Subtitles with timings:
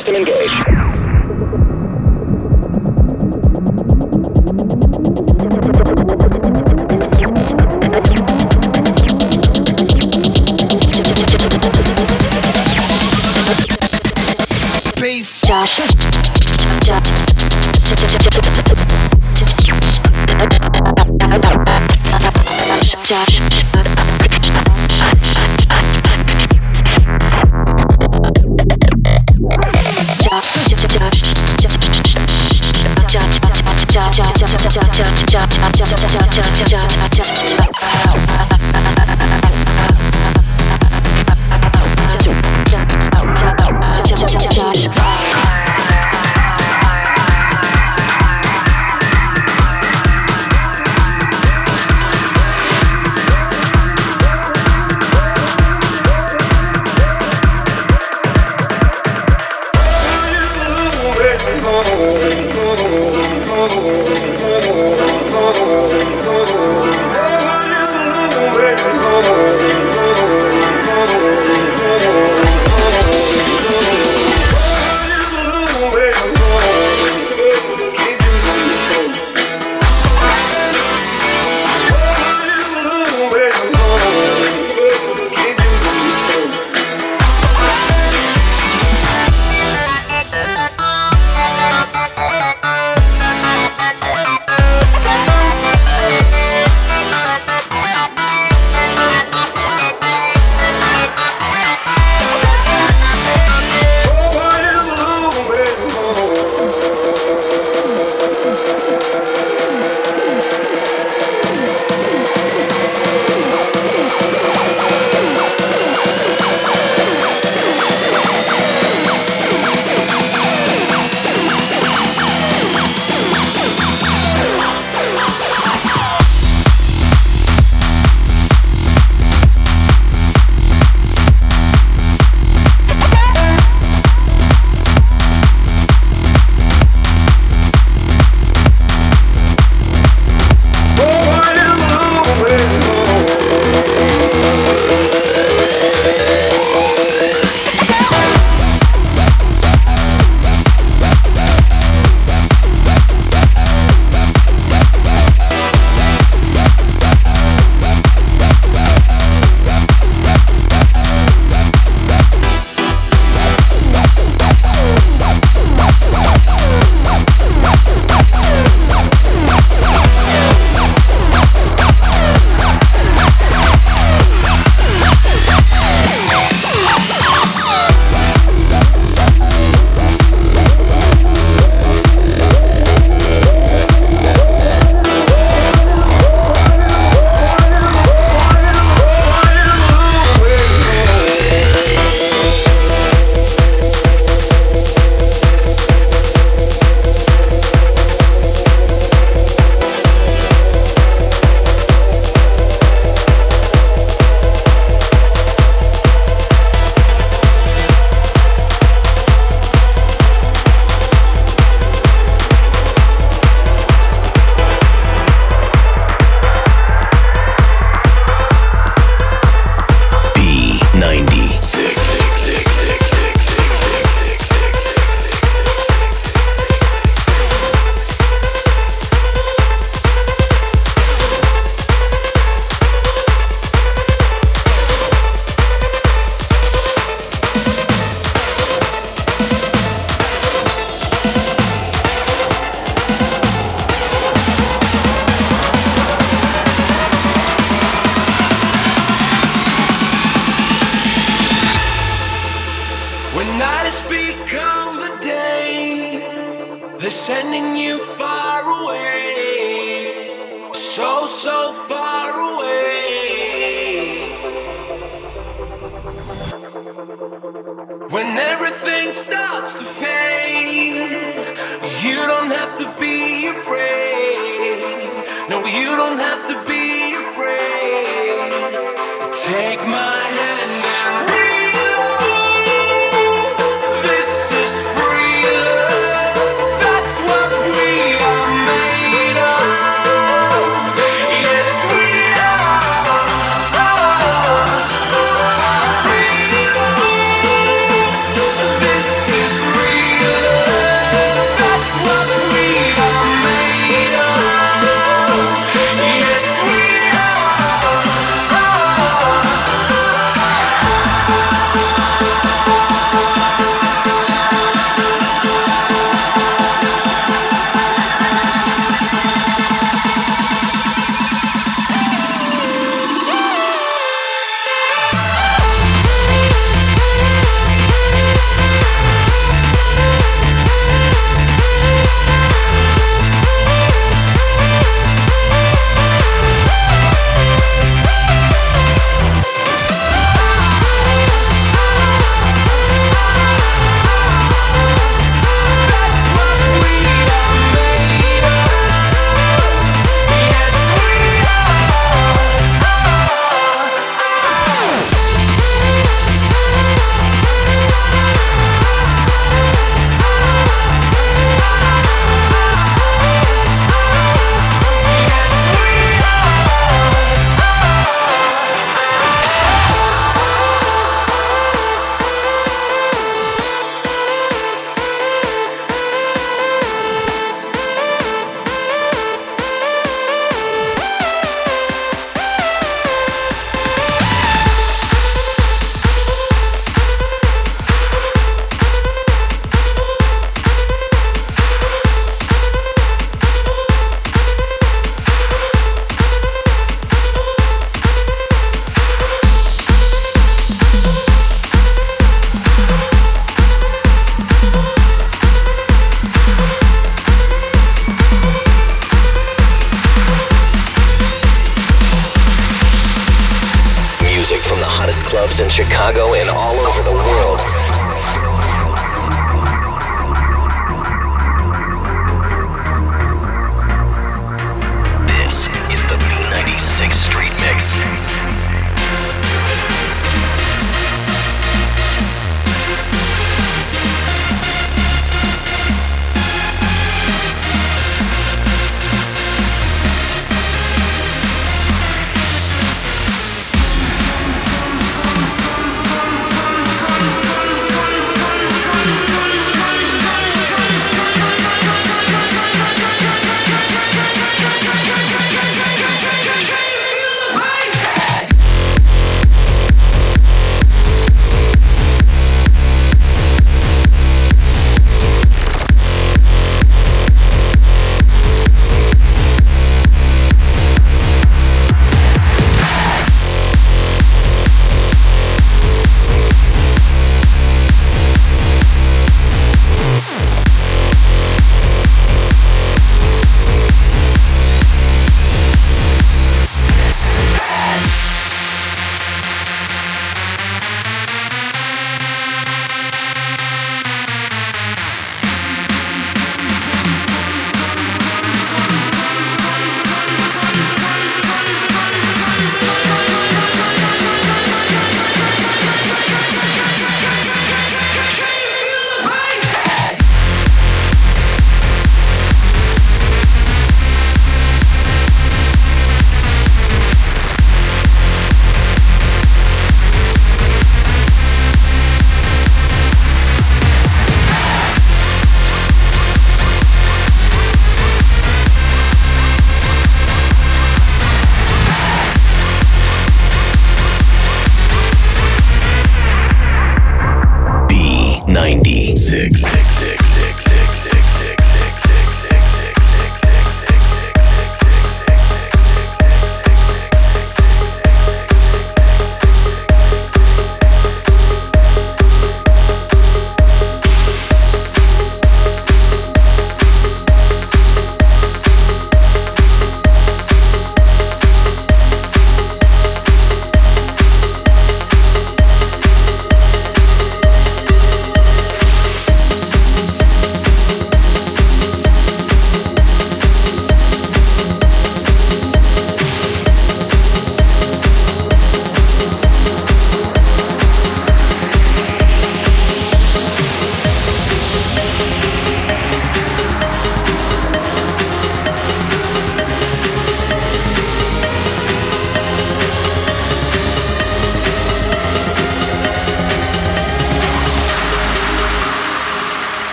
[0.00, 1.79] System engaged.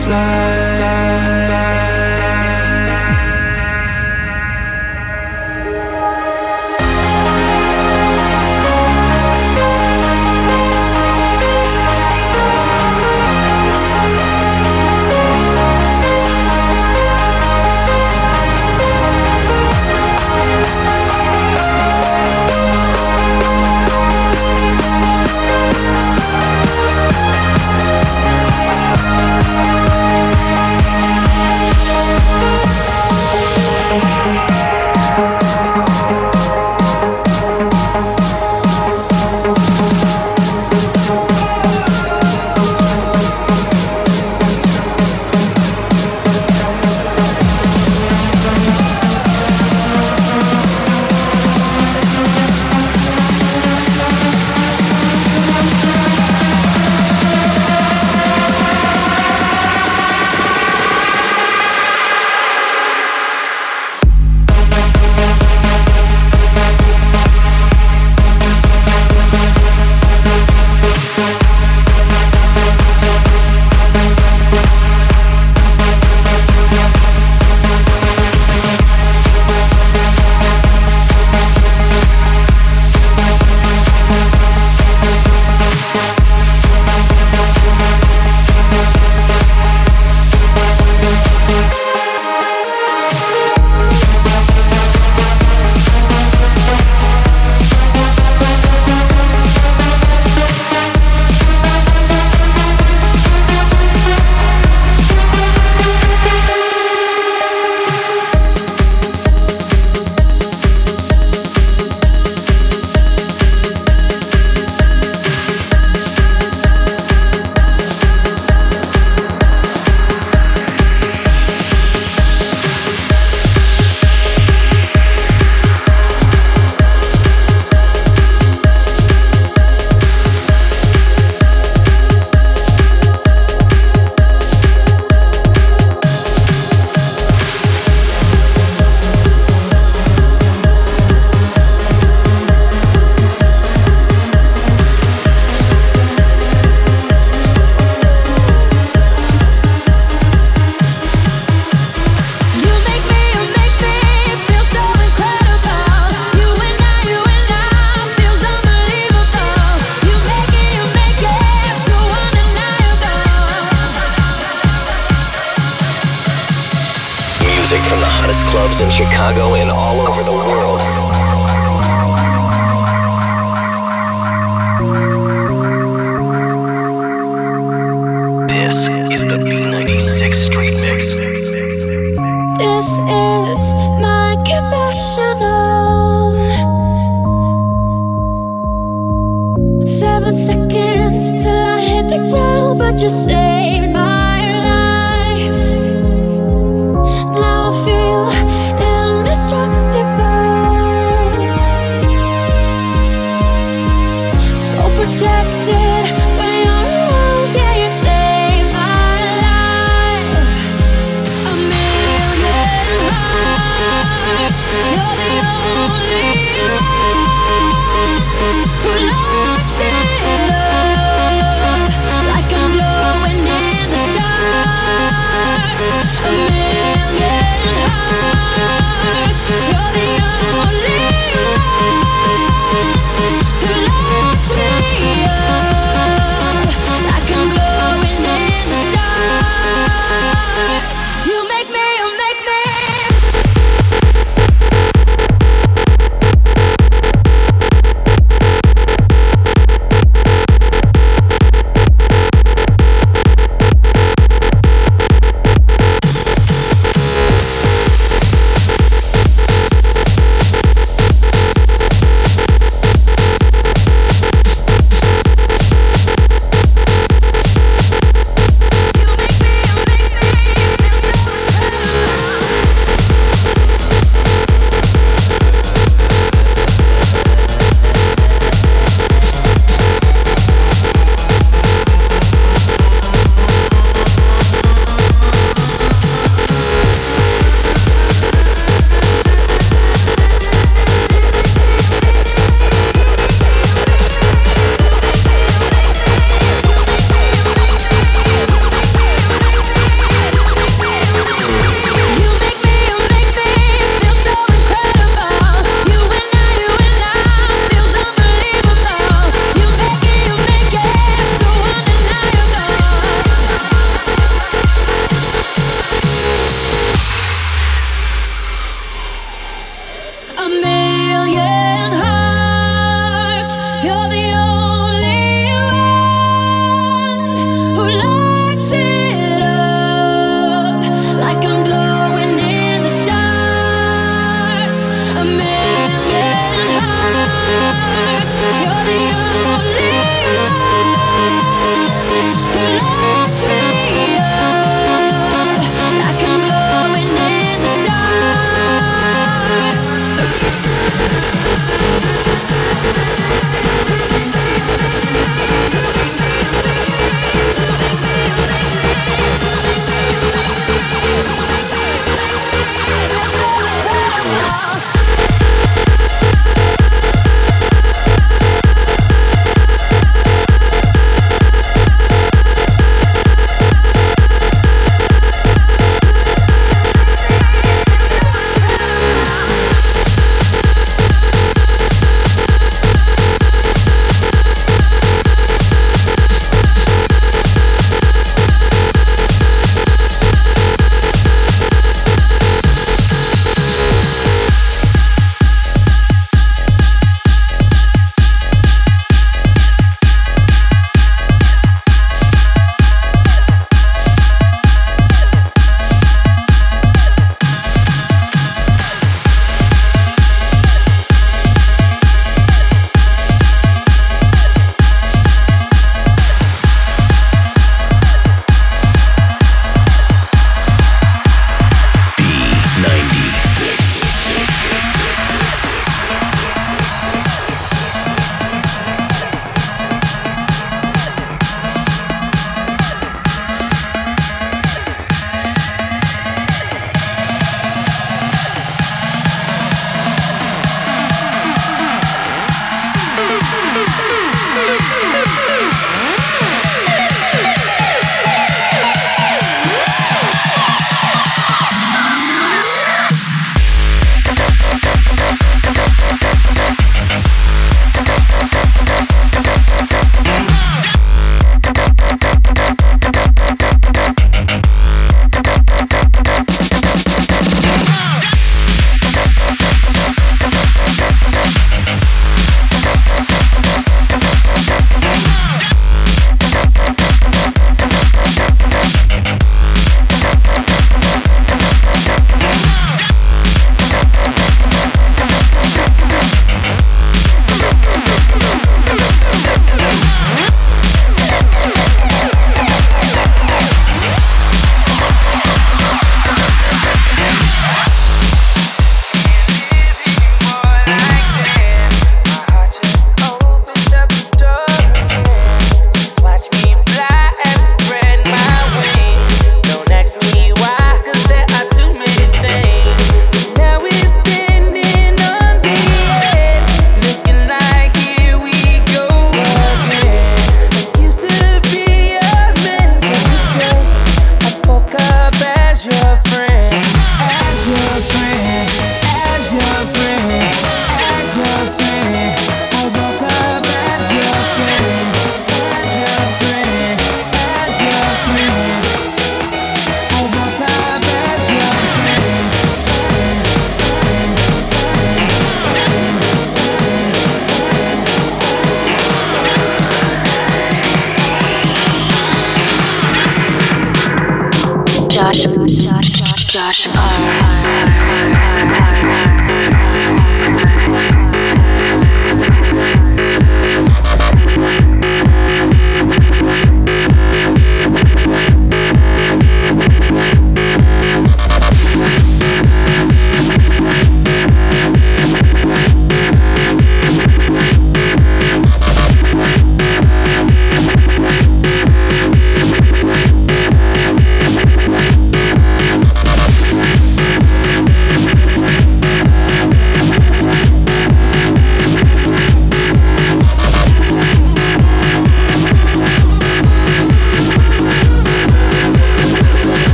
[0.00, 0.59] slide.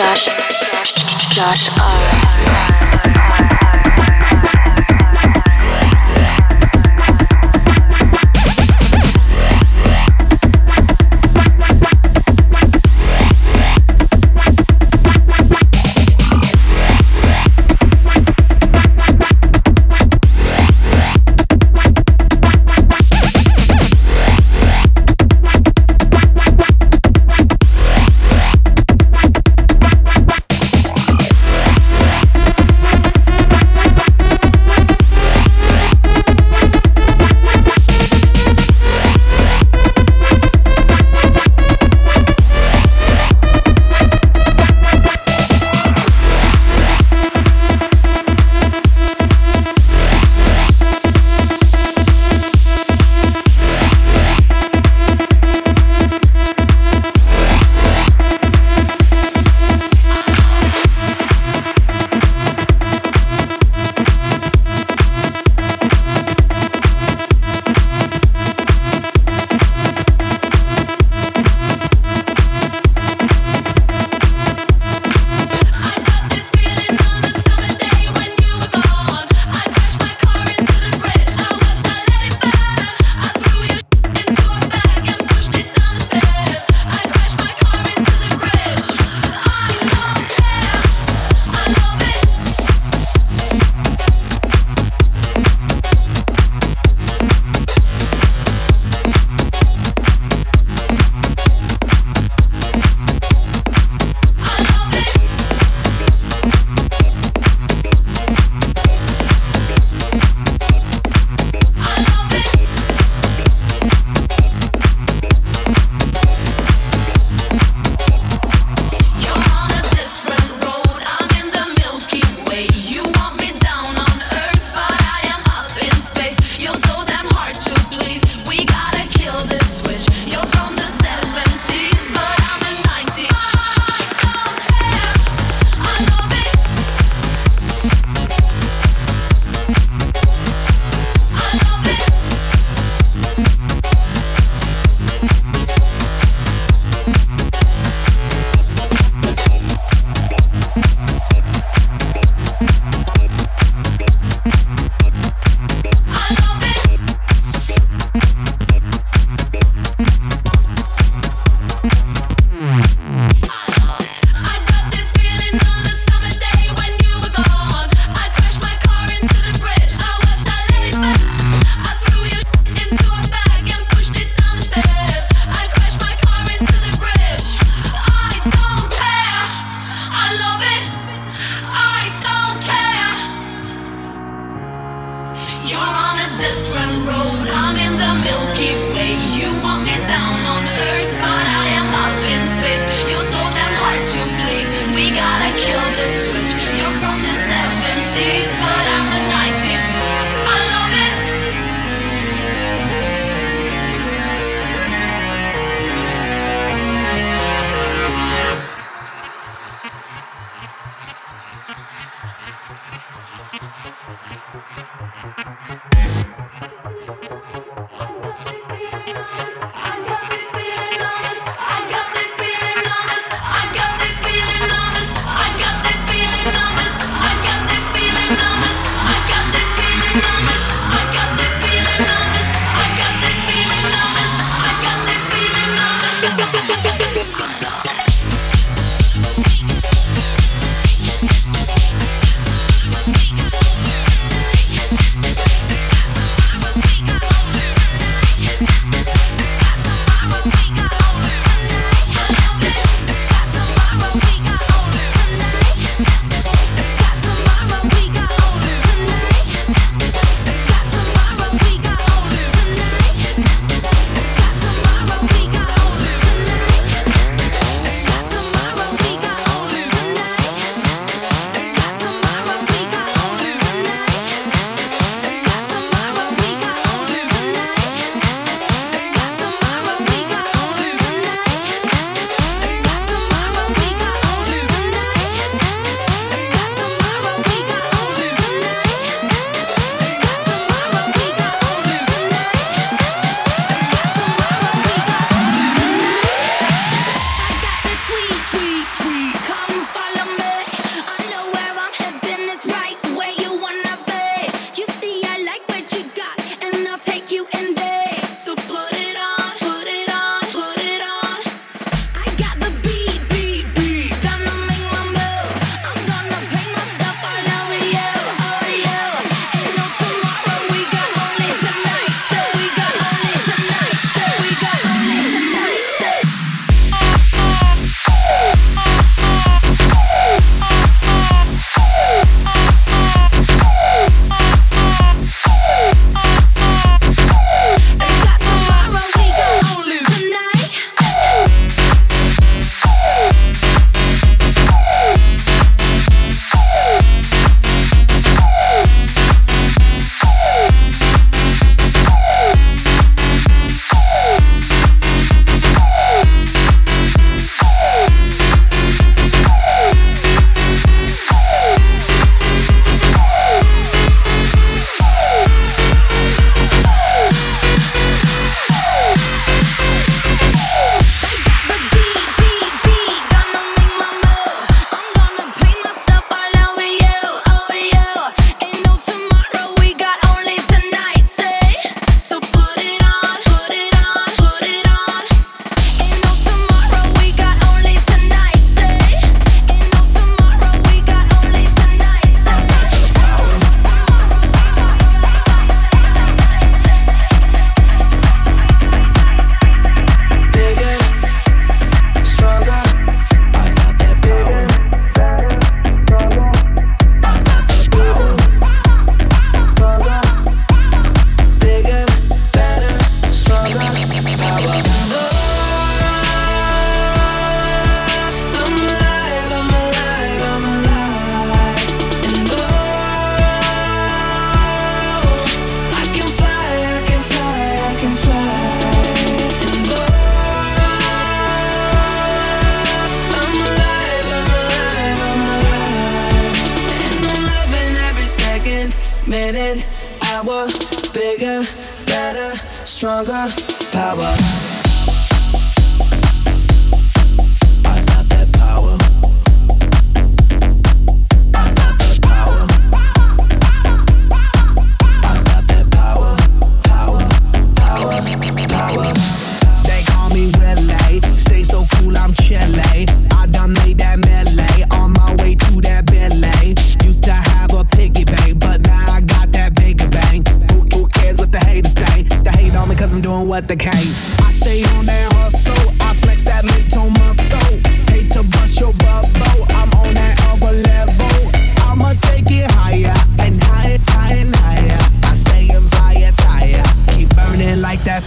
[0.00, 0.30] Josh,
[1.34, 1.99] Josh R.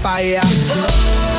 [0.02, 1.33] burning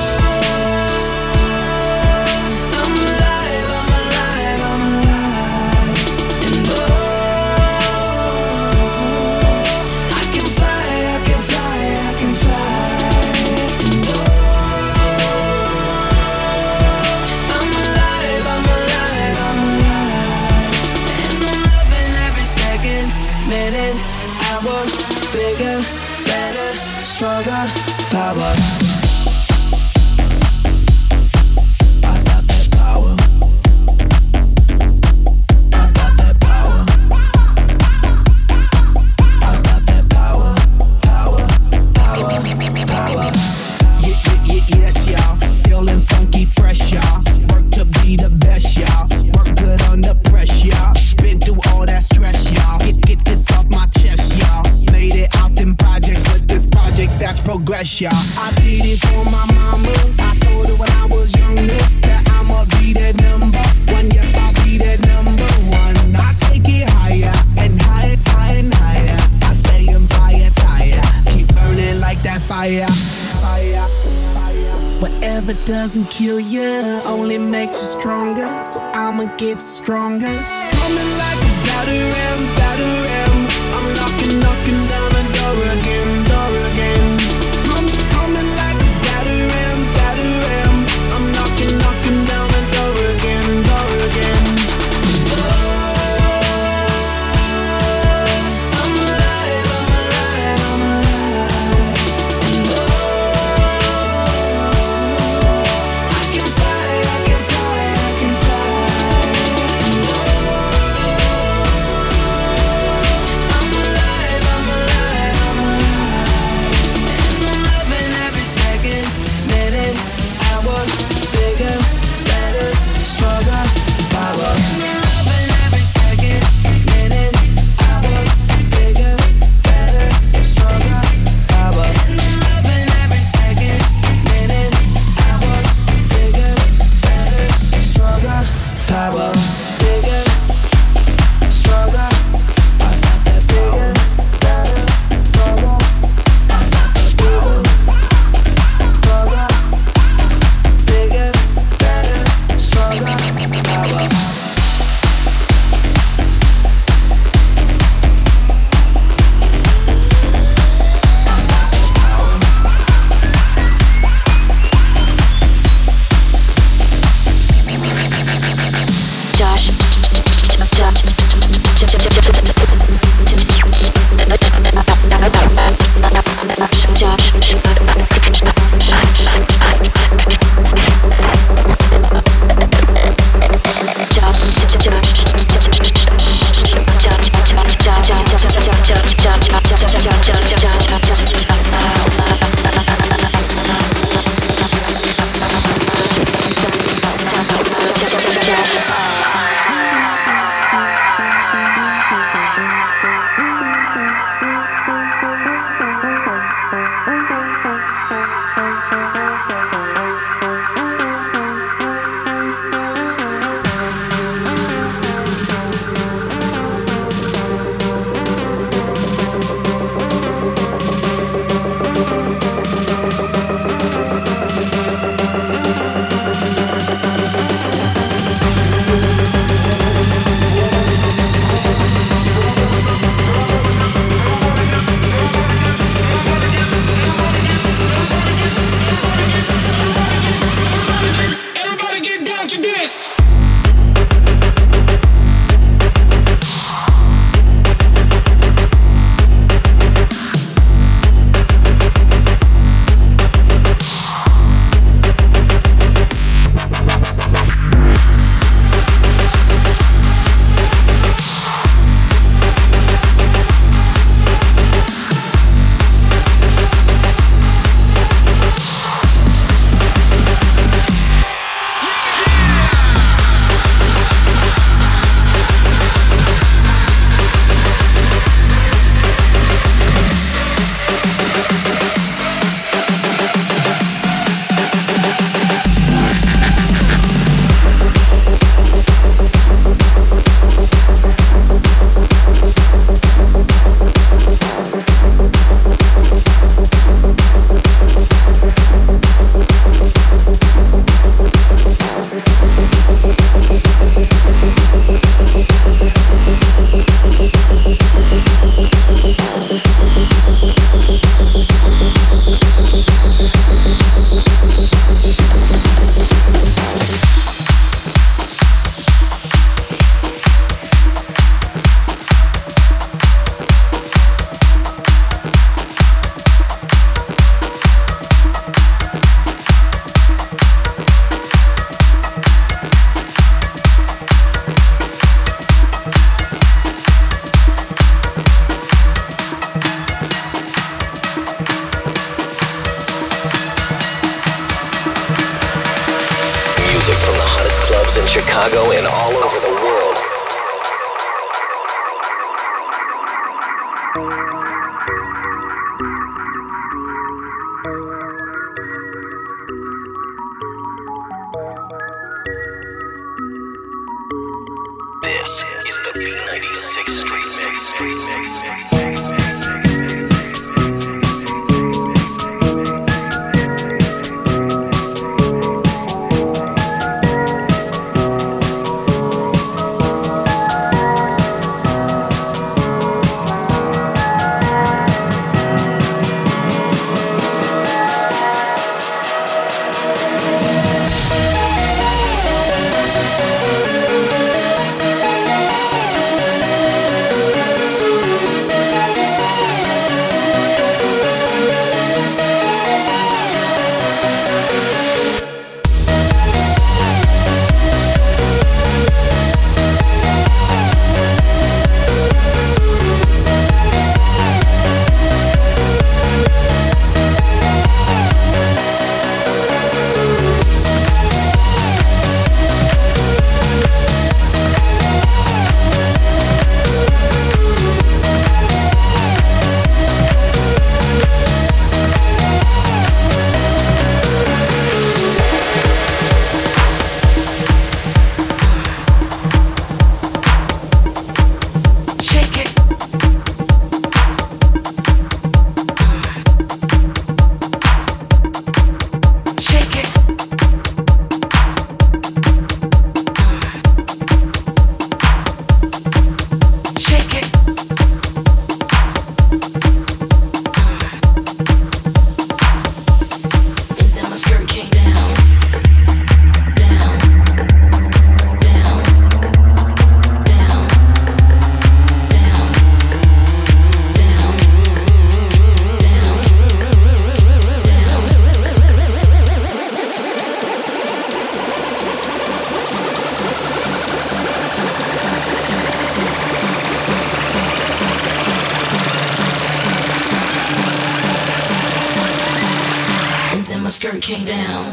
[493.74, 494.70] skirt came down,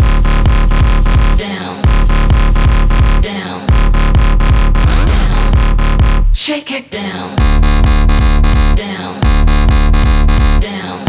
[1.36, 1.82] down,
[3.20, 3.66] down,
[5.08, 6.34] down.
[6.36, 7.36] Shake it down,
[8.76, 9.20] down,
[10.62, 11.04] down,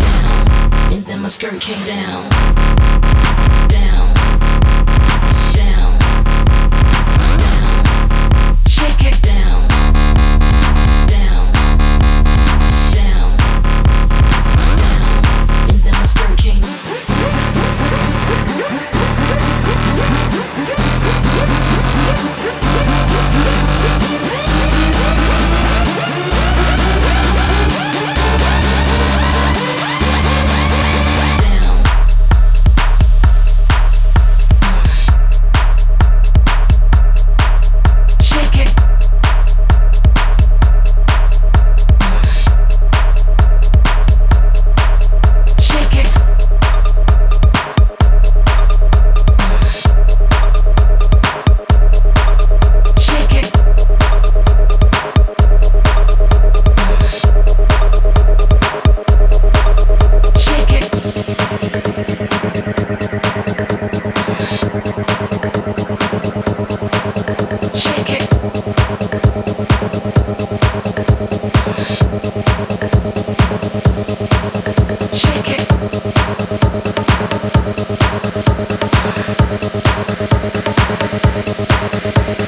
[0.00, 0.92] down.
[0.92, 2.24] And then my skirt came down,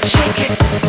[0.04, 0.87] Shake it.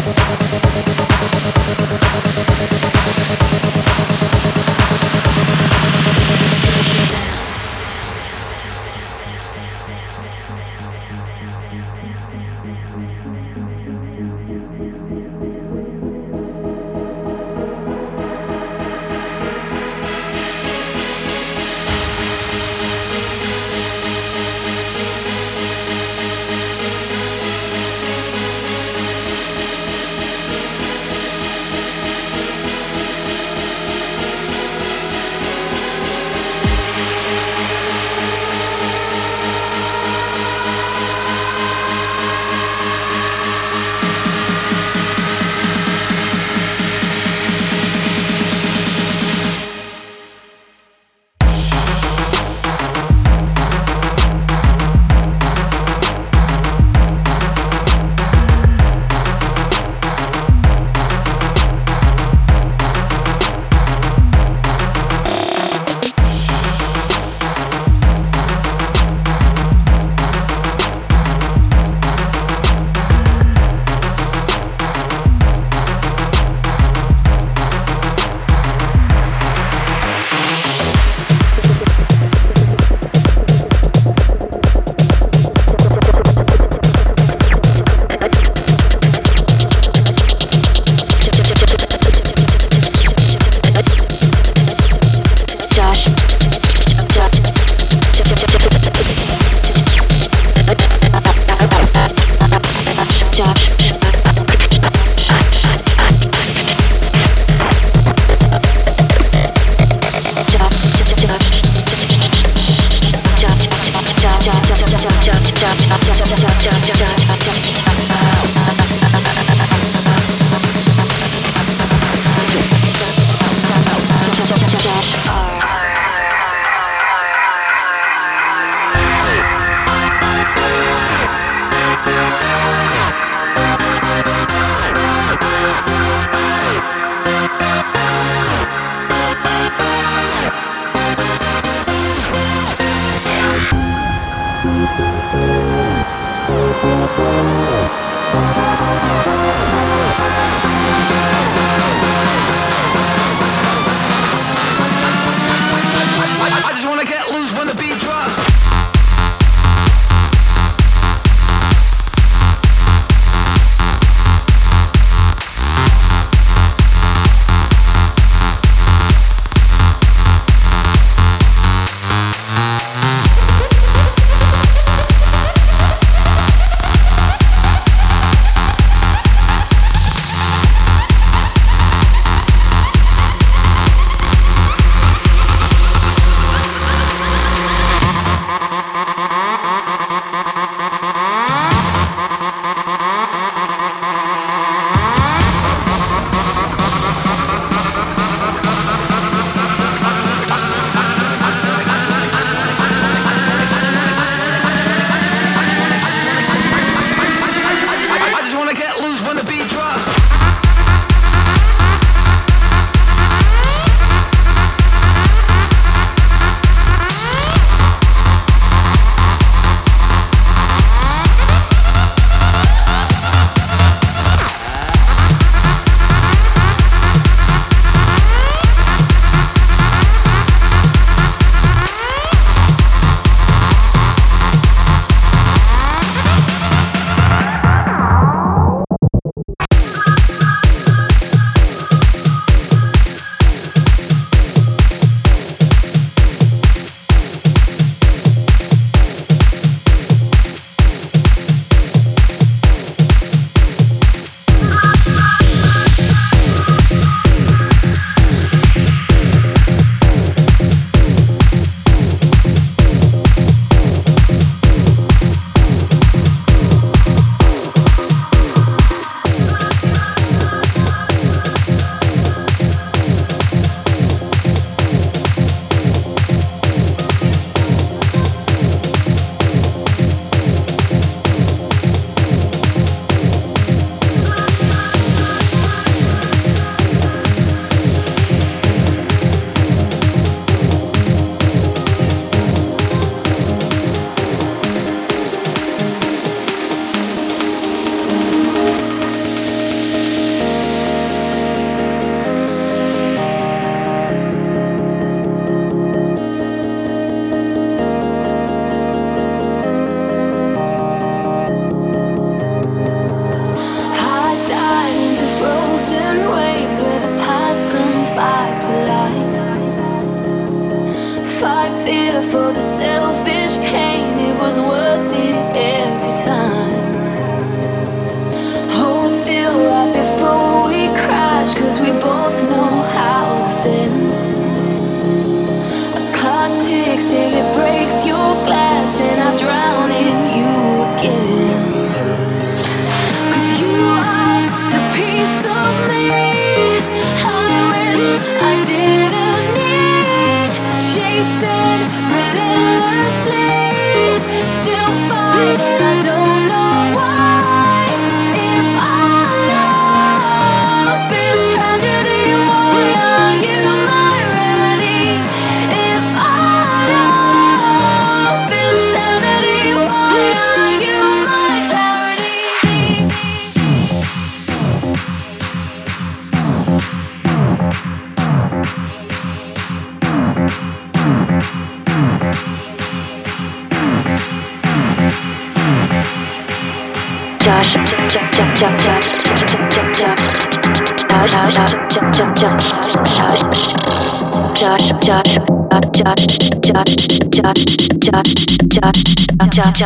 [391.40, 391.72] Josh,